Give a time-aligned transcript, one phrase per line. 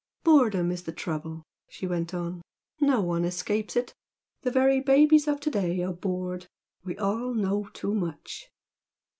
[0.23, 2.41] "Boredom is the trouble" she went on
[2.79, 3.93] "No one escapes it.
[4.41, 6.47] The very babies of to day are bored.
[6.83, 8.49] We all know too much.